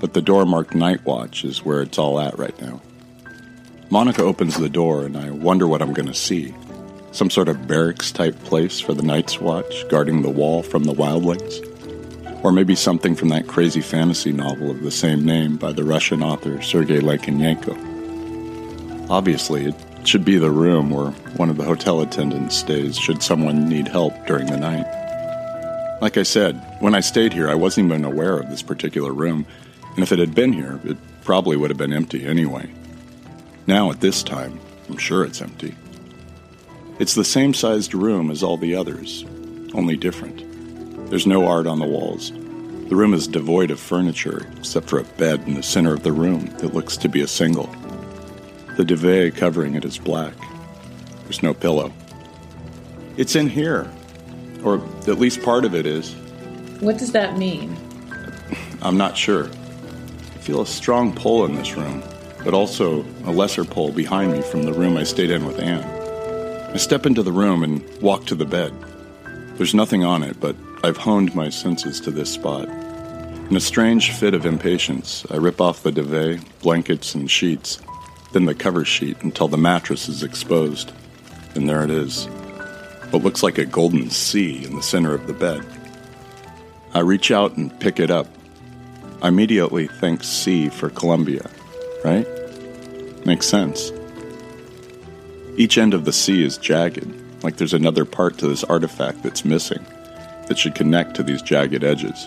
[0.00, 2.80] but the door marked Night Watch is where it's all at right now.
[3.90, 6.54] Monica opens the door, and I wonder what I'm going to see.
[7.10, 10.94] Some sort of barracks type place for the Night's Watch, guarding the wall from the
[10.94, 11.68] wildlings?
[12.42, 16.22] Or maybe something from that crazy fantasy novel of the same name by the Russian
[16.22, 17.91] author Sergei Lukyanenko.
[19.12, 19.74] Obviously, it
[20.08, 24.14] should be the room where one of the hotel attendants stays should someone need help
[24.26, 24.86] during the night.
[26.00, 29.44] Like I said, when I stayed here, I wasn't even aware of this particular room,
[29.96, 32.70] and if it had been here, it probably would have been empty anyway.
[33.66, 35.74] Now, at this time, I'm sure it's empty.
[36.98, 39.26] It's the same sized room as all the others,
[39.74, 41.10] only different.
[41.10, 42.30] There's no art on the walls.
[42.30, 46.12] The room is devoid of furniture, except for a bed in the center of the
[46.12, 47.68] room that looks to be a single.
[48.76, 50.34] The duvet covering it is black.
[51.24, 51.92] There's no pillow.
[53.18, 53.90] It's in here,
[54.64, 56.14] or at least part of it is.
[56.80, 57.76] What does that mean?
[58.80, 59.46] I'm not sure.
[59.46, 62.02] I feel a strong pull in this room,
[62.42, 65.84] but also a lesser pull behind me from the room I stayed in with Anne.
[66.72, 68.72] I step into the room and walk to the bed.
[69.56, 72.68] There's nothing on it, but I've honed my senses to this spot.
[72.68, 77.80] In a strange fit of impatience, I rip off the duvet, blankets, and sheets,
[78.32, 80.92] then the cover sheet until the mattress is exposed.
[81.54, 82.26] And there it is.
[83.10, 85.64] What looks like a golden C in the center of the bed.
[86.94, 88.26] I reach out and pick it up.
[89.20, 91.48] I immediately think C for Columbia,
[92.04, 92.26] right?
[93.24, 93.92] Makes sense.
[95.56, 97.06] Each end of the C is jagged,
[97.42, 99.84] like there's another part to this artifact that's missing
[100.48, 102.26] that should connect to these jagged edges.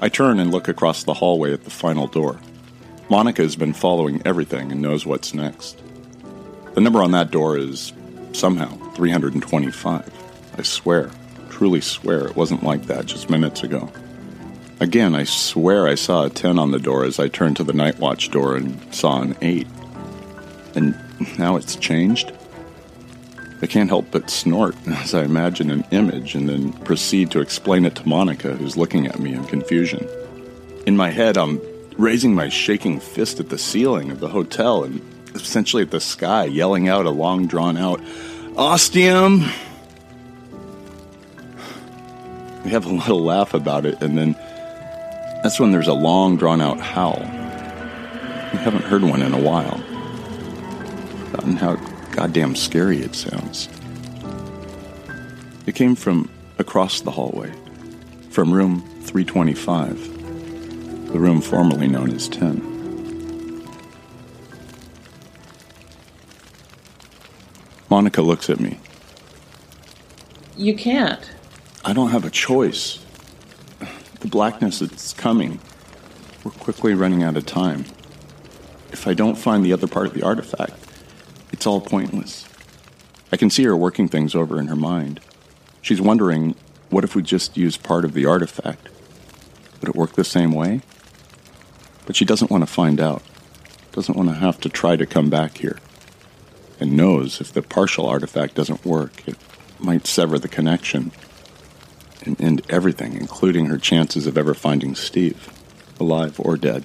[0.00, 2.38] I turn and look across the hallway at the final door.
[3.08, 5.80] Monica has been following everything and knows what's next.
[6.74, 7.92] The number on that door is
[8.32, 10.12] somehow 325.
[10.58, 11.10] I swear,
[11.48, 13.90] truly swear it wasn't like that just minutes ago.
[14.80, 17.72] Again, I swear I saw a 10 on the door as I turned to the
[17.72, 19.66] night watch door and saw an 8.
[20.74, 20.94] And
[21.38, 22.32] now it's changed?
[23.62, 27.84] I can't help but snort as I imagine an image and then proceed to explain
[27.84, 30.08] it to Monica, who's looking at me in confusion.
[30.86, 31.60] In my head, I'm
[31.96, 35.00] raising my shaking fist at the ceiling of the hotel and
[35.34, 38.00] essentially at the sky, yelling out a long drawn out,
[38.56, 39.40] Ostium!
[42.64, 44.32] We have a little laugh about it, and then
[45.42, 47.20] that's when there's a long drawn out howl.
[47.20, 49.78] We haven't heard one in a while.
[51.26, 51.76] Forgotten how
[52.12, 53.68] goddamn scary it sounds.
[55.66, 57.52] It came from across the hallway,
[58.30, 60.15] from room 325,
[61.12, 62.76] the room formerly known as 10.
[67.88, 68.78] Monica looks at me.
[70.56, 71.30] You can't.
[71.84, 73.04] I don't have a choice.
[74.20, 75.60] The blackness is coming.
[76.42, 77.84] We're quickly running out of time.
[78.92, 80.74] If I don't find the other part of the artifact,
[81.52, 82.46] it's all pointless.
[83.30, 85.20] I can see her working things over in her mind.
[85.82, 86.54] She's wondering
[86.90, 88.88] what if we just use part of the artifact?
[89.80, 90.82] Would it work the same way?
[92.06, 93.22] But she doesn't want to find out,
[93.92, 95.78] doesn't want to have to try to come back here,
[96.80, 99.36] and knows if the partial artifact doesn't work, it
[99.78, 101.12] might sever the connection
[102.24, 105.50] and end everything, including her chances of ever finding Steve,
[106.00, 106.84] alive or dead.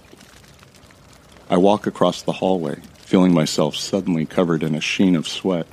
[1.50, 5.68] I walk across the hallway, feeling myself suddenly covered in a sheen of sweat.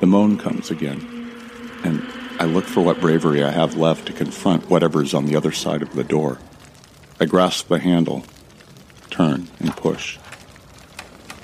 [0.00, 1.30] The moan comes again,
[1.84, 2.06] and
[2.38, 5.82] I look for what bravery I have left to confront whatever's on the other side
[5.82, 6.38] of the door.
[7.18, 8.24] I grasp the handle,
[9.12, 10.18] turn, and push.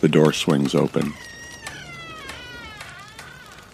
[0.00, 1.12] The door swings open.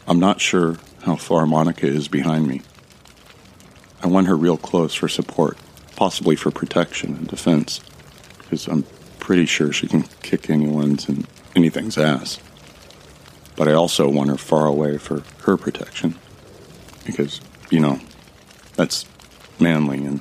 [0.07, 2.61] I'm not sure how far Monica is behind me.
[4.03, 5.57] I want her real close for support,
[5.97, 7.81] possibly for protection and defense,
[8.39, 8.85] because I'm
[9.19, 11.27] pretty sure she can kick anyone's and
[11.57, 12.39] anything's ass.
[13.57, 16.17] But I also want her far away for her protection,
[17.07, 17.41] because,
[17.71, 18.01] you know,
[18.75, 19.07] that's
[19.59, 20.17] manly, and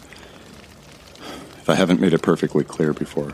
[1.58, 3.34] if I haven't made it perfectly clear before,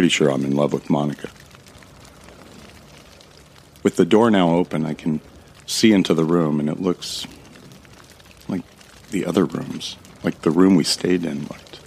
[0.00, 1.28] pretty sure I'm in love with Monica.
[3.82, 5.20] With the door now open, I can
[5.66, 7.26] see into the room, and it looks
[8.48, 8.62] like
[9.10, 11.80] the other rooms, like the room we stayed in looked.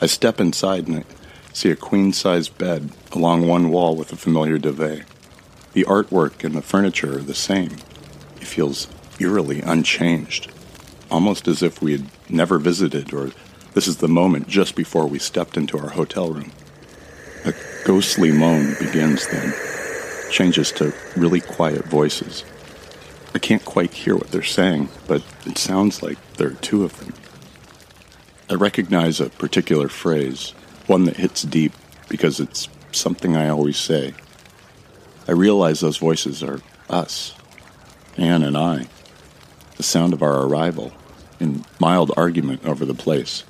[0.00, 1.04] I step inside and I
[1.52, 5.02] see a queen sized bed along one wall with a familiar duvet.
[5.72, 7.72] The artwork and the furniture are the same.
[8.40, 8.86] It feels
[9.18, 10.48] eerily unchanged,
[11.10, 13.32] almost as if we had never visited or
[13.74, 16.52] this is the moment just before we stepped into our hotel room.
[17.84, 19.52] Ghostly moan begins then,
[20.30, 22.44] changes to really quiet voices.
[23.34, 26.98] I can't quite hear what they're saying, but it sounds like there are two of
[26.98, 27.12] them.
[28.48, 30.50] I recognize a particular phrase,
[30.86, 31.72] one that hits deep
[32.08, 34.14] because it's something I always say.
[35.26, 36.60] I realize those voices are
[36.90, 37.34] us,
[38.16, 38.86] Anne and I,
[39.76, 40.92] the sound of our arrival,
[41.40, 43.40] in mild argument over the place.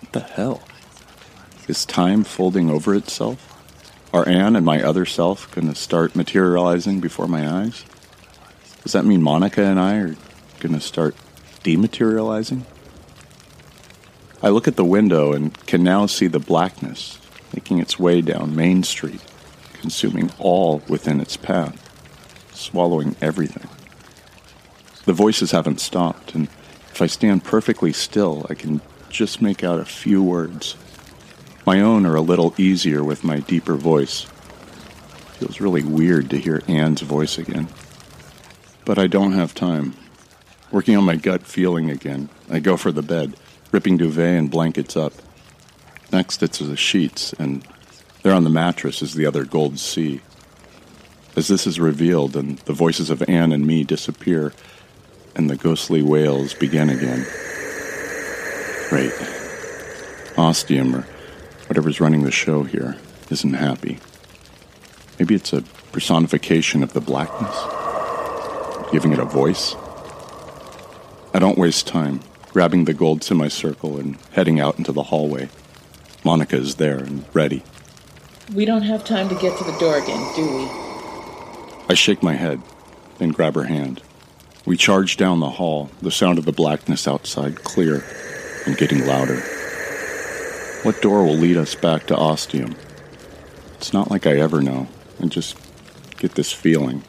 [0.00, 0.62] What the hell?
[1.66, 3.50] Is time folding over itself?
[4.12, 7.86] Are Anne and my other self going to start materializing before my eyes?
[8.82, 10.16] Does that mean Monica and I are
[10.60, 11.16] going to start
[11.62, 12.64] dematerializing?
[14.42, 17.18] I look at the window and can now see the blackness
[17.54, 19.22] making its way down Main Street,
[19.72, 21.80] consuming all within its path,
[22.52, 23.68] swallowing everything.
[25.06, 26.48] The voices haven't stopped, and
[26.90, 30.76] if I stand perfectly still, I can just make out a few words.
[31.66, 34.26] My own are a little easier with my deeper voice.
[35.38, 37.68] Feels really weird to hear Anne's voice again.
[38.84, 39.94] But I don't have time.
[40.70, 43.36] Working on my gut feeling again, I go for the bed,
[43.72, 45.14] ripping duvet and blankets up.
[46.12, 47.66] Next, it's the sheets, and
[48.22, 50.20] there on the mattress is the other gold C.
[51.36, 54.52] As this is revealed and the voices of Anne and me disappear,
[55.34, 57.26] and the ghostly wails begin again.
[58.90, 59.12] Great.
[60.36, 61.06] Ostium, or
[61.66, 62.96] whatever's running the show here,
[63.30, 63.98] isn't happy.
[65.18, 65.62] Maybe it's a
[65.92, 67.56] personification of the blackness,
[68.92, 69.74] giving it a voice.
[71.32, 72.20] I don't waste time,
[72.52, 75.48] grabbing the gold semicircle and heading out into the hallway.
[76.24, 77.62] Monica is there and ready.
[78.54, 80.64] We don't have time to get to the door again, do we?
[81.88, 82.60] I shake my head,
[83.18, 84.02] then grab her hand.
[84.66, 88.04] We charge down the hall, the sound of the blackness outside clear
[88.66, 89.42] and getting louder.
[90.84, 92.76] What door will lead us back to Ostium?
[93.76, 94.86] It's not like I ever know.
[95.18, 95.56] I just
[96.18, 97.02] get this feeling.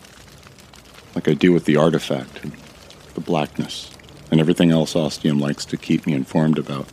[1.13, 2.53] Like I do with the artifact and
[3.15, 3.91] the blackness
[4.31, 6.87] and everything else Ostium likes to keep me informed about.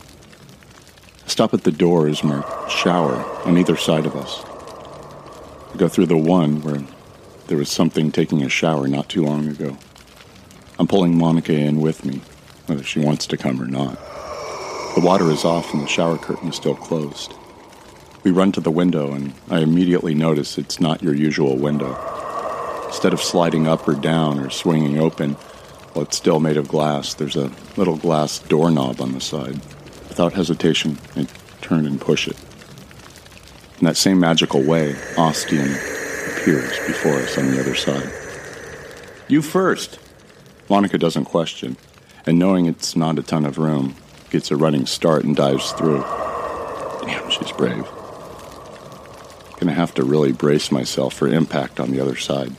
[1.23, 3.15] I stop at the doors marked shower
[3.45, 4.43] on either side of us.
[5.73, 6.83] I go through the one where
[7.47, 9.77] there was something taking a shower not too long ago.
[10.77, 12.19] I'm pulling Monica in with me,
[12.65, 13.97] whether she wants to come or not.
[14.95, 17.33] The water is off and the shower curtain is still closed.
[18.21, 21.97] We run to the window, and I immediately notice it's not your usual window.
[22.85, 25.33] Instead of sliding up or down or swinging open,
[25.93, 29.55] while it's still made of glass, there's a little glass doorknob on the side.
[30.09, 31.27] Without hesitation, I
[31.61, 32.37] turn and push it.
[33.79, 35.73] In that same magical way, Ostium
[36.37, 38.11] appears before us on the other side.
[39.27, 39.97] You first!
[40.69, 41.77] Monica doesn't question,
[42.27, 43.95] and knowing it's not a ton of room,
[44.33, 46.01] gets a running start and dives through.
[47.03, 47.87] Damn, she's brave.
[49.59, 52.51] Gonna have to really brace myself for impact on the other side.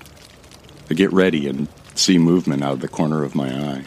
[0.89, 1.67] I get ready and
[1.97, 3.87] see movement out of the corner of my eye.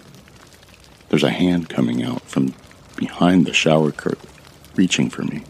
[1.08, 2.54] There's a hand coming out from
[2.98, 4.30] behind the shower curtain,
[4.76, 5.46] reaching for me.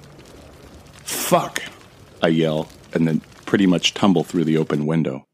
[1.03, 1.63] Fuck!
[2.21, 5.26] I yell, and then pretty much tumble through the open window.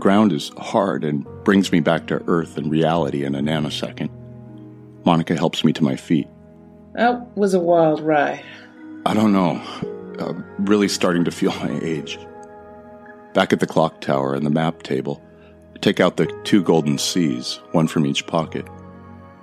[0.00, 4.10] Ground is hard and brings me back to earth and reality in a nanosecond.
[5.04, 6.28] Monica helps me to my feet.
[6.94, 8.44] That was a wild ride.
[9.06, 9.62] I don't know.
[10.18, 12.18] I'm really starting to feel my age.
[13.32, 15.22] Back at the clock tower and the map table,
[15.74, 18.66] I take out the two golden C's, one from each pocket.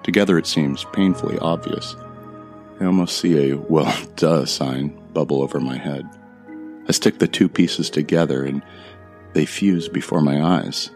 [0.03, 1.95] Together it seems painfully obvious.
[2.79, 6.07] I almost see a well, duh sign bubble over my head.
[6.87, 8.61] I stick the two pieces together and
[9.37, 10.89] they fuse before my eyes.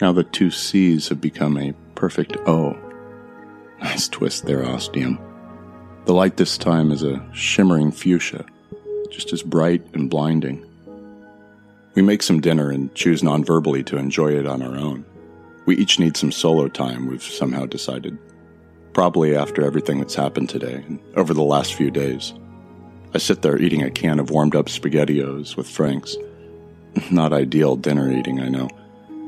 [0.00, 2.76] Now the two C's have become a perfect O.
[3.80, 5.20] Nice twist there, Ostium.
[6.04, 8.44] The light this time is a shimmering fuchsia,
[9.12, 10.66] just as bright and blinding.
[11.94, 15.04] We make some dinner and choose non-verbally to enjoy it on our own.
[15.64, 18.18] We each need some solo time, we've somehow decided.
[18.94, 22.34] Probably after everything that's happened today and over the last few days.
[23.14, 26.16] I sit there eating a can of warmed up SpaghettiOs with Frank's.
[27.10, 28.68] Not ideal dinner eating, I know,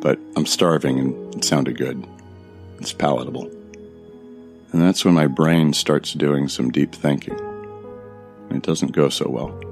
[0.01, 2.07] but I'm starving and it sounded good.
[2.79, 3.51] it's palatable.
[4.73, 7.39] And that's when my brain starts doing some deep thinking.
[8.51, 9.72] It doesn't go so well.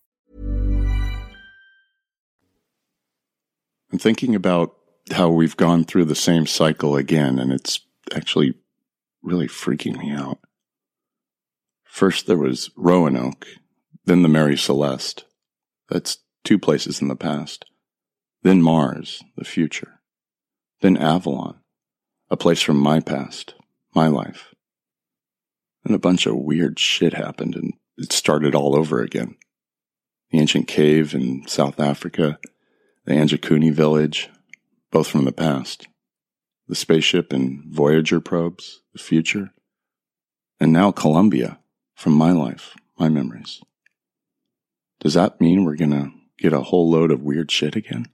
[3.91, 4.75] I'm thinking about
[5.11, 7.81] how we've gone through the same cycle again, and it's
[8.15, 8.55] actually
[9.21, 10.39] really freaking me out.
[11.83, 13.47] First, there was Roanoke,
[14.05, 15.25] then the Mary Celeste.
[15.89, 17.65] That's two places in the past.
[18.43, 19.99] Then Mars, the future.
[20.79, 21.59] Then Avalon,
[22.29, 23.55] a place from my past,
[23.93, 24.55] my life.
[25.83, 29.35] And a bunch of weird shit happened, and it started all over again.
[30.31, 32.39] The ancient cave in South Africa,
[33.05, 34.29] the Anjikuni village,
[34.91, 35.87] both from the past.
[36.67, 39.51] The spaceship and Voyager probes, the future.
[40.59, 41.59] And now Columbia,
[41.95, 43.61] from my life, my memories.
[44.99, 48.07] Does that mean we're gonna get a whole load of weird shit again?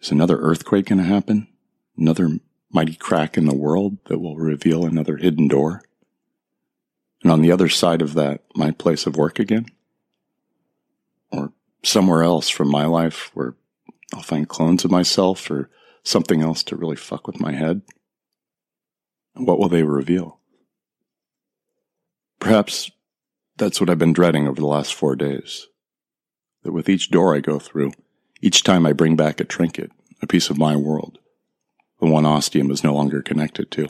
[0.00, 1.48] Is another earthquake gonna happen?
[1.96, 2.38] Another
[2.70, 5.82] mighty crack in the world that will reveal another hidden door?
[7.22, 9.66] And on the other side of that, my place of work again?
[11.32, 11.52] Or
[11.86, 13.54] somewhere else from my life where
[14.12, 15.70] I'll find clones of myself or
[16.02, 17.82] something else to really fuck with my head?
[19.34, 20.38] What will they reveal?
[22.38, 22.90] Perhaps
[23.56, 25.66] that's what I've been dreading over the last four days.
[26.62, 27.92] That with each door I go through,
[28.40, 29.90] each time I bring back a trinket,
[30.22, 31.18] a piece of my world,
[32.00, 33.88] the one ostium is no longer connected to,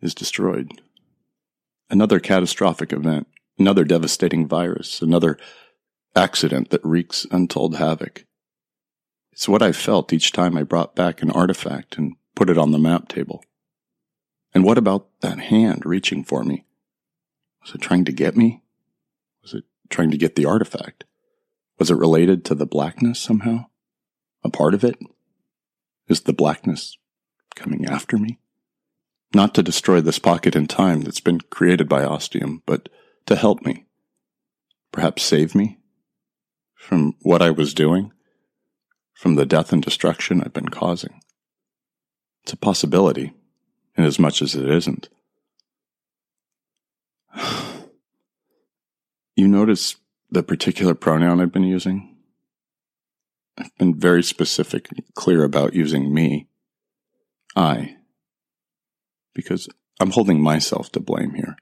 [0.00, 0.80] is destroyed.
[1.88, 3.26] Another catastrophic event,
[3.58, 5.38] another devastating virus, another
[6.14, 8.24] accident that wreaks untold havoc.
[9.32, 12.72] It's what I felt each time I brought back an artifact and put it on
[12.72, 13.44] the map table.
[14.52, 16.64] And what about that hand reaching for me?
[17.62, 18.62] Was it trying to get me?
[19.42, 21.04] Was it trying to get the artifact?
[21.78, 23.66] Was it related to the blackness somehow?
[24.42, 24.98] A part of it?
[26.08, 26.98] Is the blackness
[27.54, 28.40] coming after me?
[29.32, 32.88] Not to destroy this pocket in time that's been created by Ostium, but
[33.26, 33.86] to help me.
[34.90, 35.79] Perhaps save me
[36.80, 38.10] from what I was doing,
[39.12, 41.20] from the death and destruction I've been causing.
[42.42, 43.34] It's a possibility,
[43.96, 45.08] in as much as it isn't.
[49.36, 49.96] You notice
[50.30, 52.14] the particular pronoun I've been using?
[53.56, 56.48] I've been very specific and clear about using me,
[57.56, 57.96] I,
[59.32, 59.66] because
[59.98, 61.56] I'm holding myself to blame here.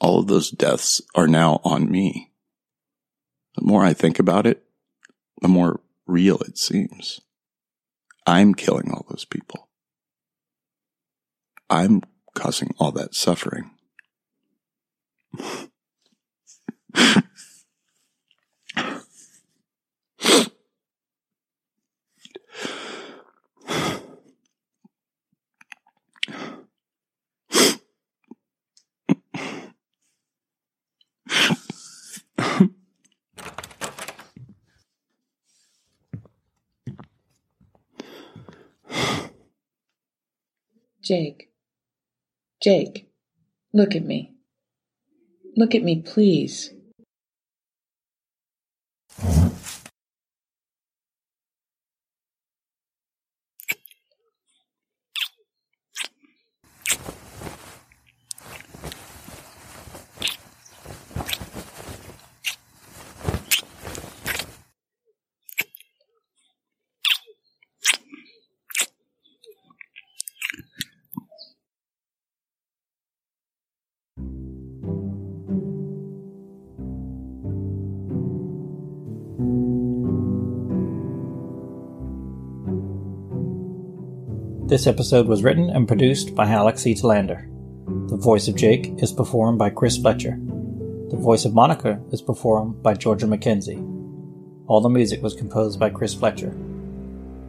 [0.00, 2.32] All of those deaths are now on me.
[3.56, 4.64] The more I think about it,
[5.40, 7.20] the more real it seems.
[8.26, 9.68] I'm killing all those people.
[11.70, 12.02] I'm
[12.34, 13.70] causing all that suffering.
[41.08, 41.48] Jake.
[42.62, 43.08] Jake,
[43.72, 44.34] look at me.
[45.56, 46.74] Look at me, please.
[84.68, 86.94] This episode was written and produced by Alex E.
[86.94, 87.48] Talander.
[88.10, 90.38] The voice of Jake is performed by Chris Fletcher.
[91.08, 93.82] The voice of Monica is performed by Georgia Mackenzie.
[94.66, 96.54] All the music was composed by Chris Fletcher.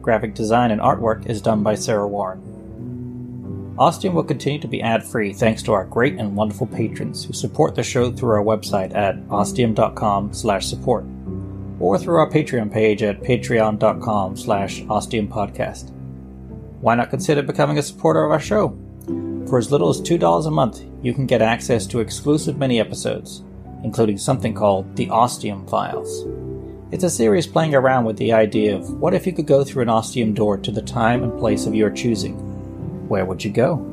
[0.00, 3.74] Graphic design and artwork is done by Sara Warren.
[3.78, 7.34] Ostium will continue to be ad free thanks to our great and wonderful patrons who
[7.34, 11.04] support the show through our website at ostium.com slash support
[11.80, 15.99] or through our Patreon page at patreon.com slash ostiumpodcast
[16.80, 18.76] why not consider becoming a supporter of our show?
[19.48, 23.42] For as little as $2 a month, you can get access to exclusive mini episodes,
[23.84, 26.26] including something called the Ostium Files.
[26.90, 29.82] It's a series playing around with the idea of what if you could go through
[29.82, 32.34] an Ostium door to the time and place of your choosing?
[33.08, 33.86] Where would you go?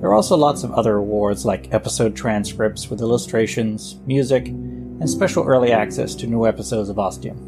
[0.00, 5.44] There are also lots of other rewards like episode transcripts with illustrations, music, and special
[5.44, 7.47] early access to new episodes of Ostium.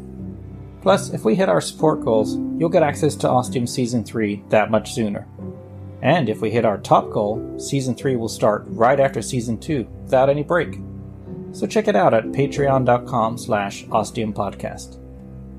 [0.81, 4.71] Plus, if we hit our support goals, you'll get access to Ostium Season 3 that
[4.71, 5.27] much sooner.
[6.01, 9.83] And if we hit our top goal, Season 3 will start right after Season 2,
[10.03, 10.79] without any break.
[11.51, 14.97] So check it out at patreon.com slash ostiumpodcast.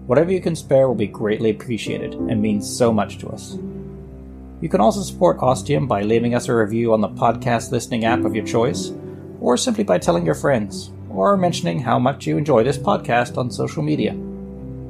[0.07, 3.57] Whatever you can spare will be greatly appreciated and means so much to us.
[4.61, 8.25] You can also support Ostium by leaving us a review on the podcast listening app
[8.25, 8.93] of your choice,
[9.41, 13.51] or simply by telling your friends, or mentioning how much you enjoy this podcast on
[13.51, 14.16] social media.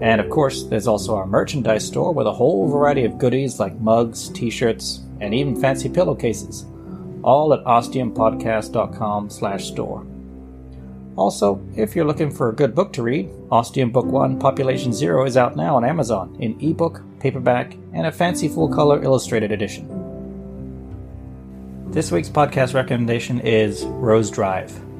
[0.02, 3.78] And of course, there's also our merchandise store with a whole variety of goodies like
[3.78, 6.66] mugs, t shirts, and even fancy pillowcases,
[7.22, 10.04] all at ostiumpodcast.com slash store.
[11.14, 15.24] Also, if you're looking for a good book to read, Ostium Book 1 Population Zero
[15.24, 19.86] is out now on Amazon in ebook, paperback, and a fancy full color illustrated edition.
[21.92, 24.91] This week's podcast recommendation is Rose Drive.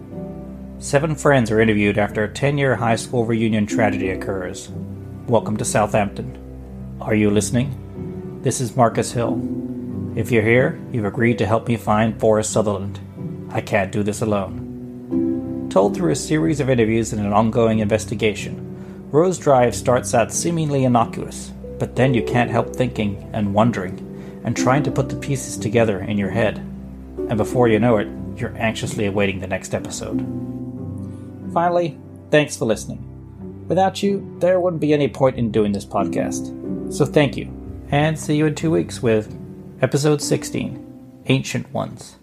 [0.82, 4.68] Seven friends are interviewed after a 10 year high school reunion tragedy occurs.
[5.28, 6.36] Welcome to Southampton.
[7.00, 8.40] Are you listening?
[8.42, 9.40] This is Marcus Hill.
[10.16, 12.98] If you're here, you've agreed to help me find Forrest Sutherland.
[13.52, 15.68] I can't do this alone.
[15.70, 20.82] Told through a series of interviews and an ongoing investigation, Rose Drive starts out seemingly
[20.82, 25.56] innocuous, but then you can't help thinking and wondering and trying to put the pieces
[25.56, 26.58] together in your head.
[27.28, 30.61] And before you know it, you're anxiously awaiting the next episode.
[31.52, 31.98] Finally,
[32.30, 33.08] thanks for listening.
[33.68, 36.92] Without you, there wouldn't be any point in doing this podcast.
[36.92, 37.50] So thank you,
[37.90, 39.38] and see you in two weeks with
[39.80, 42.16] episode 16 Ancient Ones.